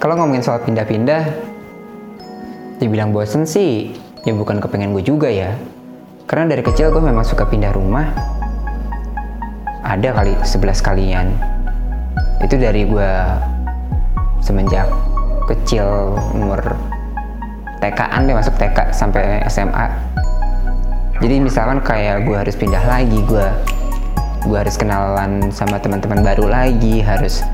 [0.00, 1.28] kalau ngomongin soal pindah-pindah
[2.80, 3.92] dibilang bosen sih
[4.24, 5.52] ya bukan kepengen gue juga ya.
[6.24, 8.08] Karena dari kecil gue memang suka pindah rumah.
[9.84, 11.26] Ada kali 11 kalian.
[12.40, 13.10] Itu dari gue
[14.40, 14.88] semenjak
[15.52, 16.62] kecil umur
[17.80, 19.86] TK-an deh masuk TK sampai SMA
[21.20, 23.46] jadi misalkan kayak gue harus pindah lagi gue
[24.46, 27.44] gue harus kenalan sama teman-teman baru lagi harus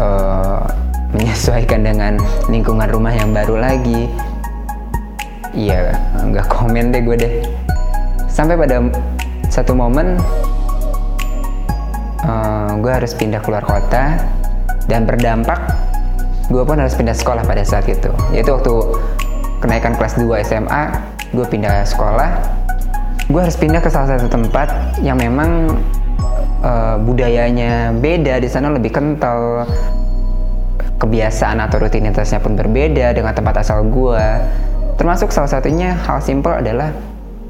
[0.00, 0.64] uh,
[1.12, 2.16] menyesuaikan dengan
[2.48, 4.08] lingkungan rumah yang baru lagi.
[5.52, 5.92] Iya
[6.32, 7.34] nggak komen deh gue deh.
[8.32, 8.80] Sampai pada
[9.52, 10.16] satu momen
[12.24, 14.16] uh, gue harus pindah keluar kota
[14.88, 15.60] dan berdampak
[16.48, 18.08] gue pun harus pindah sekolah pada saat itu.
[18.32, 18.72] Yaitu waktu
[19.60, 20.82] kenaikan kelas 2 SMA
[21.36, 22.60] gue pindah sekolah.
[23.28, 25.76] Gue harus pindah ke salah satu tempat yang memang
[26.64, 29.68] uh, budayanya beda di sana lebih kental
[31.02, 34.22] kebiasaan atau rutinitasnya pun berbeda dengan tempat asal gue.
[34.94, 36.94] Termasuk salah satunya hal simpel adalah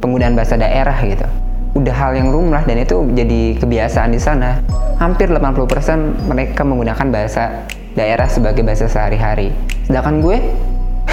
[0.01, 1.29] penggunaan bahasa daerah gitu.
[1.77, 4.65] Udah hal yang lumrah dan itu jadi kebiasaan di sana.
[4.97, 9.53] Hampir 80% mereka menggunakan bahasa daerah sebagai bahasa sehari-hari.
[9.85, 10.39] Sedangkan gue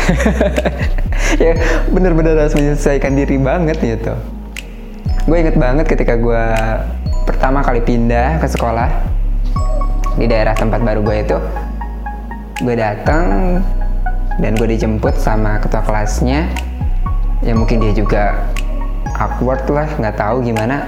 [1.43, 1.53] ya
[1.91, 4.15] bener-bener harus menyesuaikan diri banget gitu.
[5.27, 6.43] Gue inget banget ketika gue
[7.27, 8.89] pertama kali pindah ke sekolah
[10.15, 11.37] di daerah tempat baru gue itu
[12.59, 13.59] gue datang
[14.39, 16.47] dan gue dijemput sama ketua kelasnya.
[17.39, 18.51] Ya mungkin dia juga
[19.15, 20.87] awkward lah nggak tahu gimana.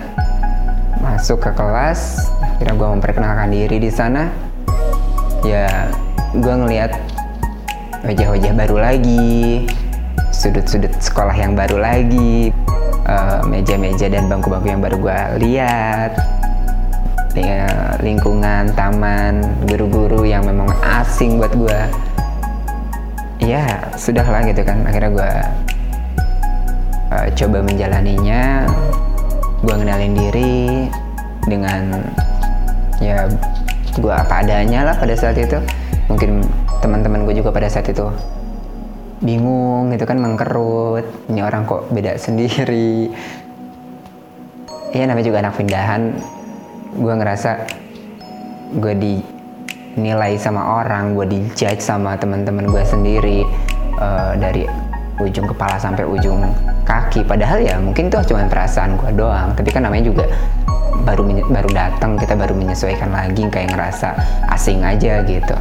[1.00, 4.28] Masuk ke kelas akhirnya gue memperkenalkan diri di sana.
[5.48, 5.88] Ya
[6.36, 6.96] gue ngelihat
[8.04, 9.68] wajah-wajah baru lagi
[10.32, 12.50] sudut-sudut sekolah yang baru lagi
[13.48, 16.12] meja-meja uh, dan bangku-bangku yang baru gue lihat
[17.36, 21.80] ya, lingkungan taman guru-guru yang memang asing buat gue
[23.42, 24.86] ya sudah lah gitu kan.
[24.86, 25.32] Akhirnya gue
[27.10, 28.70] uh, coba menjalaninya.
[29.62, 30.90] Gue ngenalin diri
[31.46, 32.02] dengan
[32.98, 33.30] ya
[33.98, 35.58] gue apa adanya lah pada saat itu.
[36.10, 36.46] Mungkin
[36.82, 38.06] teman-teman gue juga pada saat itu
[39.22, 41.06] bingung gitu kan mengkerut.
[41.30, 43.10] Ini orang kok beda sendiri.
[44.92, 46.20] Ya namanya juga anak pindahan
[46.92, 47.68] gue ngerasa
[48.80, 53.48] gue dinilai sama orang gue dijudge sama teman-teman gue sendiri
[54.00, 54.68] uh, dari
[55.22, 56.42] ujung kepala sampai ujung
[56.84, 57.22] kaki.
[57.24, 59.54] Padahal ya mungkin itu cuma perasaan gue doang.
[59.54, 60.26] Tapi kan namanya juga
[61.06, 64.18] baru baru datang kita baru menyesuaikan lagi kayak ngerasa
[64.52, 65.56] asing aja gitu.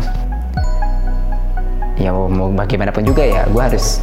[2.00, 4.00] Ya mau bagaimanapun juga ya gue harus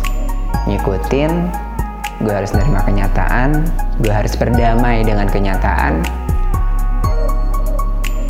[0.69, 1.31] ngikutin
[2.17, 3.65] gue harus nerima kenyataan
[4.01, 6.01] gue harus berdamai dengan kenyataan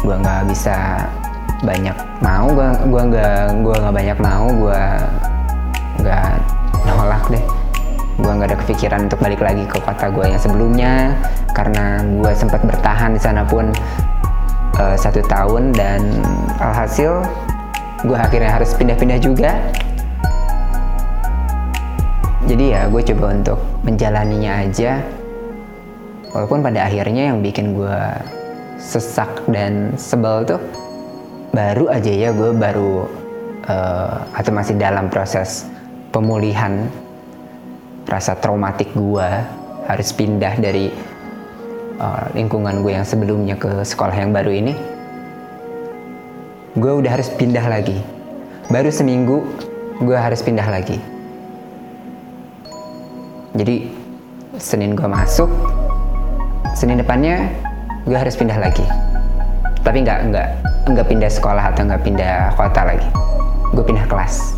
[0.07, 1.03] gue nggak bisa
[1.67, 1.91] banyak
[2.23, 4.83] mau gue gue nggak gue nggak banyak mau gue
[5.99, 6.31] nggak
[6.87, 7.43] nolak deh.
[8.15, 11.11] Gue nggak ada kepikiran untuk balik lagi ke kota gue yang sebelumnya.
[11.51, 13.67] Karena gue sempat bertahan di sana pun
[14.79, 16.23] uh, satu tahun dan
[16.63, 17.19] alhasil
[18.07, 19.59] gue akhirnya harus pindah-pindah juga.
[22.47, 25.03] Jadi ya gue coba untuk menjalaninya aja.
[26.31, 27.99] Walaupun pada akhirnya yang bikin gue
[28.77, 30.61] sesak dan sebel tuh
[31.51, 33.09] baru aja ya gue baru
[33.65, 35.65] uh, atau masih dalam proses
[36.13, 36.87] pemulihan
[38.07, 39.29] rasa traumatik gue
[39.87, 40.91] harus pindah dari
[41.99, 44.73] uh, lingkungan gue yang sebelumnya ke sekolah yang baru ini.
[46.77, 47.97] Gue udah harus pindah lagi.
[48.69, 49.43] Baru seminggu
[49.99, 50.99] gue harus pindah lagi.
[53.57, 53.89] Jadi
[54.57, 55.49] Senin gue masuk
[56.77, 57.49] Senin depannya
[58.07, 58.87] gue harus pindah lagi.
[59.83, 60.47] Tapi nggak nggak
[60.87, 63.07] nggak pindah sekolah atau nggak pindah kota lagi.
[63.75, 64.55] Gue pindah kelas.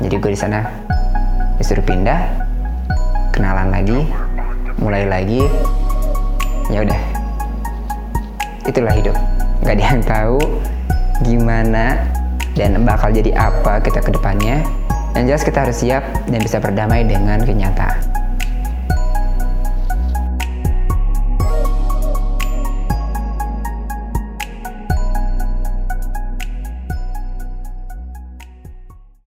[0.00, 0.64] Jadi gue di sana
[1.60, 2.24] disuruh pindah
[3.36, 4.08] kenalan lagi
[4.80, 5.44] mulai lagi.
[6.72, 7.00] Ya udah.
[8.64, 9.16] Itulah hidup.
[9.60, 10.38] Nggak ada yang tahu
[11.28, 12.00] gimana
[12.56, 14.64] dan bakal jadi apa kita ke depannya.
[15.12, 18.21] Yang jelas kita harus siap dan bisa berdamai dengan kenyataan